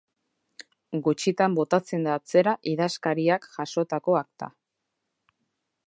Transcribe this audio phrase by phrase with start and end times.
[1.07, 4.53] Gutxitan botatzen da atzera idazkariak jasotako akta.